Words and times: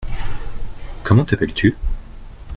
Comment 1.03 1.25
t’appelles-tu? 1.25 1.77